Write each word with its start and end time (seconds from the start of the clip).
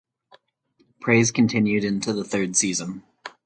Praise 0.99 1.29
continued 1.29 1.83
into 1.83 2.11
the 2.11 2.23
third 2.23 2.55
season. 2.55 3.03